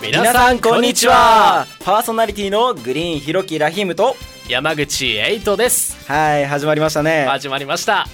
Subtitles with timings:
[0.00, 1.66] 皆さんこんにちは。
[1.80, 4.14] パーソナリティのグリーンひろきラヒムと。
[4.48, 5.98] 山口エイトです。
[6.06, 7.26] はい始まりましたね。
[7.26, 8.06] 始まりました。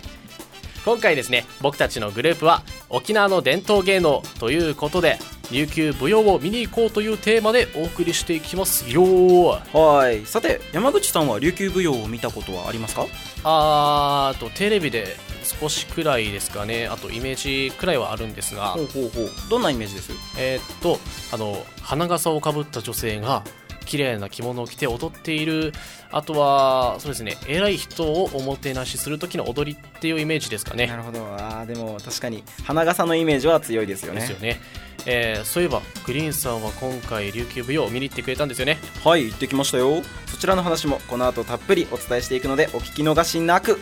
[0.85, 5.19] 今回ですね僕たちのグループは沖縄の伝統芸能ということで
[5.54, 8.91] 琉球舞踊を見に行こうというテーマでお送りしていきます。
[8.91, 10.27] よはい。
[10.27, 13.07] さて山口さんは琉球舞踊を見たことはありますか？
[13.45, 16.88] あーとテレビで少しくらいですかね。
[16.88, 18.70] あとイメージくらいはあるんですが。
[18.70, 19.30] ほうほうほう。
[19.48, 20.12] どんなイメージです？
[20.37, 20.98] えーっと
[21.32, 23.45] あの花笠をかぶった女性が
[23.87, 25.73] 綺麗な着物を着て踊っている。
[26.10, 30.88] あとはそうですね偉い人をおもてなしする時の踊りっていうイメージですかね。
[30.88, 31.24] なるほど。
[31.24, 34.21] あーでも確かに花笠のイメージは強いですよね。
[34.21, 34.60] ですよね、
[35.07, 38.79] えーそういえばグリーンさんは今回琉球舞踊を見に行ってくれたんですよね。
[39.05, 40.03] はい行ってきましたよ。
[40.27, 43.80] そちらの話もこの後たっぷりお伝えしていくのでお聞き逃しなく。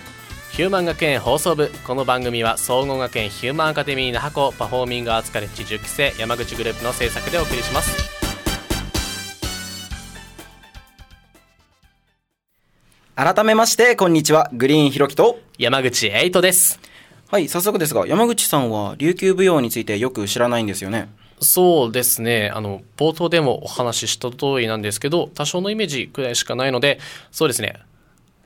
[0.53, 8.23] ヒューマン学園放送部この番組は総合学園ヒューマンアカデミー那覇校パフォーミングアーツカレッジ10期生山口グループの制作でお送りします。
[13.15, 14.51] 改めましてこんにちは。
[14.53, 16.81] グリーンひろきと山口エイトです
[17.33, 21.09] はい早速ですが山口さんは琉球舞踊についてよく知らないんですよね。
[21.41, 22.51] そうですね。
[22.55, 26.99] あの冒頭でもお話しした通りなんですけど多少のイメージくらいしかないので
[27.31, 27.77] そうですね。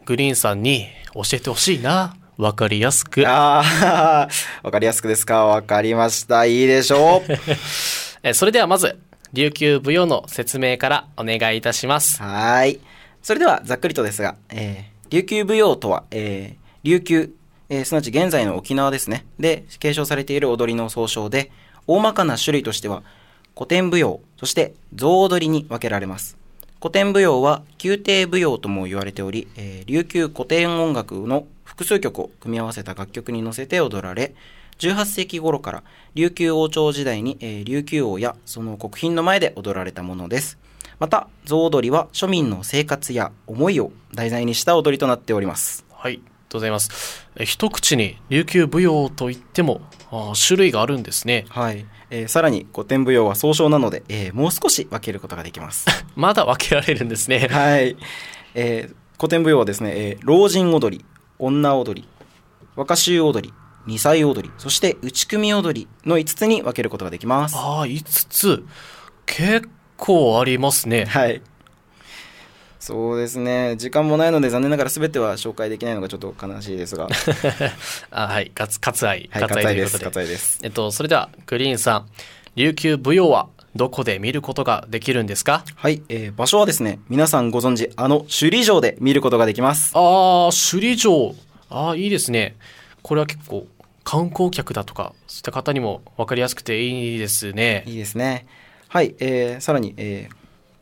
[0.04, 2.16] グリーンさんに教えてほしいな。
[2.38, 3.26] わかりやすく。
[3.26, 4.28] ああ
[4.62, 5.44] わかりやすくですか？
[5.46, 6.46] わかりました。
[6.46, 7.32] いいでしょう。
[8.22, 8.96] えそれではまず
[9.32, 12.22] 琉球舞踊の説明からお願いいたします。
[12.22, 12.80] はーい。
[13.20, 17.30] それでは、ざっくりとですが、えー、琉球舞踊とは、えー、琉球、
[17.68, 19.26] えー、すなわち現在の沖縄ですね。
[19.38, 21.50] で、継承されている踊りの総称で、
[21.86, 23.02] 大まかな種類としては、
[23.54, 26.36] 古典舞踊、そして象踊りに分けられます。
[26.80, 34.34] 古典舞踊は、宮廷舞踊とも言われており、えー、琉球古典音楽の複数曲を組み合わせた楽曲に乗せて踊られ、
[34.78, 35.82] 18世紀頃から
[36.14, 40.58] 琉球王朝時代に、えー琉球王やその国賓の前で踊られたものです。
[40.98, 45.84] また、象踊りは庶民の生活や思いを題材にした踊りとなっております。
[45.92, 47.26] はい、とうございます。
[47.36, 49.80] え一口に琉球舞踊といっても
[50.46, 51.44] 種類があるんですね。
[51.48, 51.86] はい。
[52.10, 55.86] えーさらに古典舞踊は総称なので、えーもう少し分けることができます。
[56.16, 57.48] まだ分けられるんですね。
[57.50, 57.96] はい。
[58.54, 61.04] えー古典舞踊はですね、えー老人踊り、
[61.38, 62.08] 女踊り、
[62.76, 63.54] 若衆踊り、
[63.86, 67.56] 二歳踊り、そして内組踊りの5つに分けることができます。
[67.56, 68.64] ああ、5つ。
[69.24, 71.06] 結構ありますね。
[71.06, 71.40] はい。
[72.86, 73.74] そうですね。
[73.76, 77.08] 時間もないので残念ながら全ては紹介できないのがちょっと悲しいですが。
[77.10, 77.14] はい、
[78.12, 79.28] あはい、かつ、割愛。
[79.32, 79.94] 割愛です。
[79.96, 80.26] 割愛ということで。
[80.26, 80.60] です。
[80.62, 82.06] えっと、それでは、グリーンさん、
[82.54, 85.64] 琉球舞踊はどこで見ることができるんですか？
[85.74, 89.90] はい、えー場所はですね、皆さんご存知、あの首里城で見ることができます。
[89.94, 91.34] ああ、首里城。
[91.70, 92.54] ああ、いいですね。
[93.02, 93.66] これは結構、
[94.04, 97.82] 観光客だとか、そういった方にも分かりやすくていいですね。
[97.88, 98.46] いいですね。
[98.86, 100.36] はい、えーさらに、えー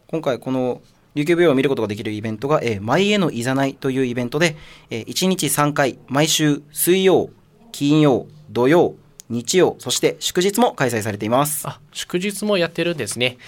[0.09, 0.81] 今回この
[1.15, 4.57] 琉球舞踊を見ることができるイベントが、えー舞へのいざないというイベントで、
[4.91, 7.31] え1日3回、毎週水曜、
[7.73, 8.95] 金曜、土曜、
[9.29, 11.67] 日曜、そして祝日も開催されています。
[11.67, 13.39] あ、祝日もやってるんですね。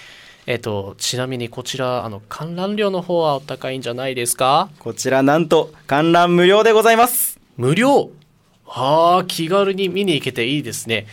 [0.47, 4.71] えっと、ちなみにこちら、あの、観覧料の方はお高いんじゃないですか？
[4.79, 7.39] こちらなんと観覧無料でございます。
[7.57, 8.11] 無料？
[8.65, 11.07] はあ、気軽に見に行けていいですね。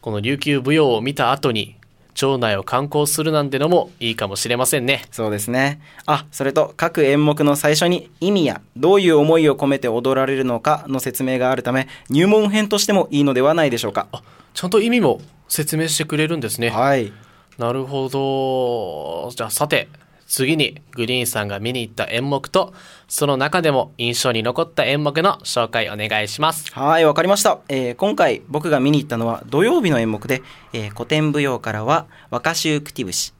[0.00, 1.75] この琉球舞踊を見た後に、
[2.16, 5.04] 町内を観光するなんてのもいいかもしれませんね。
[5.12, 5.80] そうですね。
[6.06, 14.08] あ、それと各演目の最初に意味やどういう思いを込めて踊られるのかの説明があるため入門編としてもいいのではないでしょうか。
[14.12, 14.22] あ、
[14.54, 16.70] ちゃんと意味も説明してくれるんですね。
[16.70, 17.12] はい。
[17.58, 19.30] なるほど。
[19.30, 19.88] じゃあさて、
[20.26, 22.74] 次にグリーンさんが見に行った演目と、
[23.08, 26.72] その中でも印象に残った演目の紹介お願いします。
[26.72, 27.60] はい、わかりました。
[27.68, 30.42] えー今回僕が見に行ったのは土曜日の演目で、
[30.72, 33.32] えー古典舞踊からは若衆クティブシ、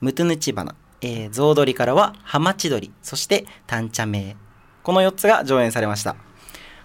[0.00, 4.36] ムトゥヌチバナ、えー、象踊りからはハマチドリ、そしてタンチャメイ。
[4.82, 6.14] この4つが上演されました。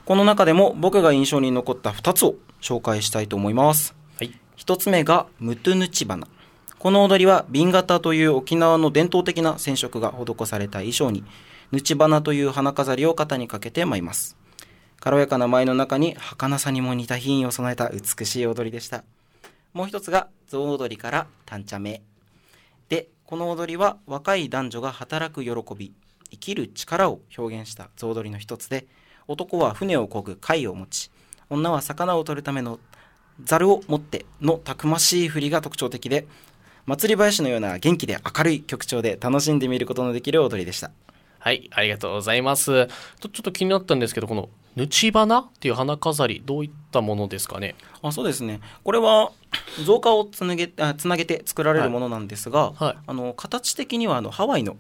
[0.06, 3.94] この中でも僕が印象に残った2つを紹介したいと思います。
[4.18, 4.34] はい。
[4.56, 6.28] 一つ目がムトゥヌチバナ。
[6.80, 11.26] この踊りは紅型という沖縄の伝統的な染色が施された衣装に、
[11.74, 14.38] ヌチバナという花飾りを肩にかけて舞います。
[15.02, 19.04] 軽やかな舞の中に儚さにも似た品位を備えた美しい踊りでした。
[19.74, 22.02] もう一つが象踊りから短茶目。
[22.88, 25.92] で、この踊りは若い男女が働く喜び、
[26.32, 28.88] 生きる力を表現した象踊りの一つで、
[29.28, 31.12] 男は船を漕ぐ貝を持ち、
[31.50, 32.80] 女は魚を取るための
[33.44, 36.26] ザルを持ってのたくましい振りが特徴的で、
[36.90, 40.90] 祭り林のような元気で明るい曲調で楽しんで見ることのできる踊りでした。
[41.38, 42.88] はい、ありがとうございます。
[43.20, 47.76] とちょっと気になったんですけど、この、ぬち花っていう花飾り、どういったものですかね？
[48.02, 49.32] あそうですねこれは
[49.86, 54.76] 造花をつなげあつなげて作られるものなんですが、はいあの形的にはあのハワイの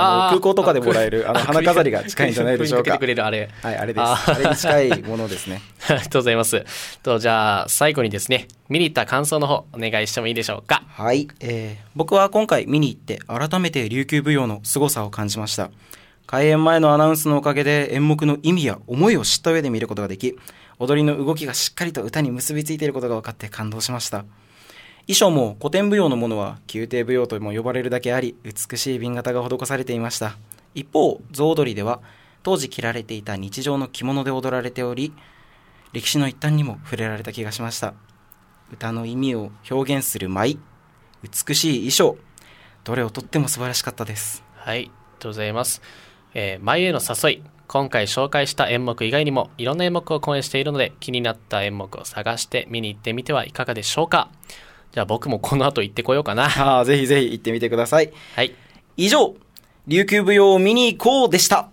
[0.00, 2.94] あの空港とかでもらえるあの花飾りが近いんじゃないでしょうか。
[2.94, 3.48] あれ。
[3.62, 4.02] はいあれです。
[4.02, 5.62] ああれに近いものですね。
[5.88, 6.64] ありがとうございます。
[7.02, 10.82] と、じゃあ、最後にですね、見に行った感想の方、お願いしてもいいでしょうか？
[10.88, 15.70] はい、えー僕は今回見に行って改めて琉球舞踊の凄さを感じました。
[16.26, 20.36] 開演前のアナウンスのおかげで演目の意味や思いを知った上で見ることができ
[20.78, 24.24] 踊りの動きがしっかりと歌に結びついていることが分かって感動しました
[25.02, 30.36] 衣装も古典舞踊のものは宮廷舞踊とも呼ばれるだけあり美しい紅型が施されていました
[30.74, 32.00] 一方象踊りでは
[32.42, 35.12] 当時着られていた日常の着物で踊られており
[35.92, 37.94] 歴史の一端にも触れられた気がしました
[38.72, 40.58] 歌の意味を表現する舞
[41.22, 42.16] 美しい衣装
[42.84, 45.80] どれをとっても素晴らしかったですはい、ありがとうございます。
[46.34, 47.42] えー、前への誘い。
[47.66, 54.28] 今回紹介した演目以外にもいろんな演目を公演しているので気になった演目を探して見に行ってみてはいかがでしょうか
[54.92, 56.44] じゃあ僕もこの後行ってこようかな。
[56.46, 58.54] ああぜひぜひ行ってみてくださいはい。
[58.96, 59.34] 以上
[59.86, 61.70] 琉球舞踊を見に行こうでした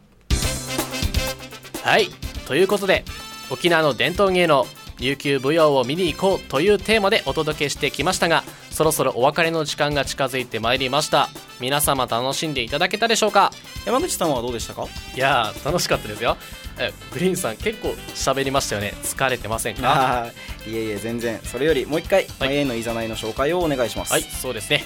[1.83, 2.09] はい。
[2.47, 3.05] ということで、
[3.49, 4.65] 沖縄の伝統芸能、
[4.99, 8.43] 琉球舞踊を見に行こうというテーマでお届けしてきましたが、
[8.77, 11.29] そろそろお別れの時間が近づいてまいりました。
[11.59, 13.51] 皆様楽しんでいただけたでしょうか？
[13.87, 14.85] 山口さんはどうでしたか？
[15.15, 16.37] いやー、楽しかったですよ。
[16.77, 18.93] えグリーンさん結構喋りましたよね。
[19.01, 20.27] 疲れてませんか？
[20.67, 24.83] いえいえ全然それよりもう一回前へのいざないの紹介をお願いしますはい、そうですね。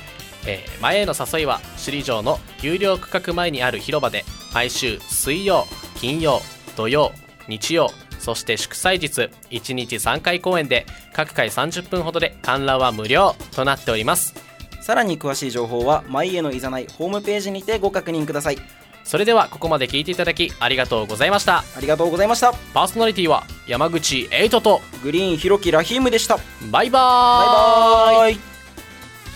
[0.48, 4.24] えー前への誘いは首里城の有料区画前にある広場で
[4.54, 5.66] 毎週水曜、
[5.96, 6.40] 金曜、
[6.78, 7.12] 土曜、
[7.50, 7.90] 日曜、
[8.22, 14.36] そして祝祭日1日3回公演で各回30分ほどで観覧は無料となっております。
[14.80, 18.58] さらに詳しい情報は前へのいざないホームページにてご確認ください。
[19.04, 21.64] それではここまで聞いていただきありがとうございました。
[21.76, 22.54] ありがとうございました。
[22.76, 24.82] パーソナリティは山口エイトと。
[25.04, 26.38] グリーンひろきラヒームでした。
[26.70, 28.14] バイバーイ。
[28.14, 28.34] バイバイ。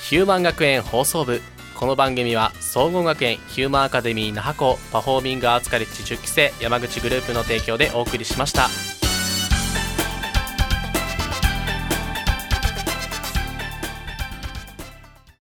[0.03, 1.41] ヒューマン学園放送部
[1.75, 8.69] この番組は総合学園ヒューマンアカデミー那覇校パフォーミングアーツカレッジ10期生山口グループの提供でお送りしました。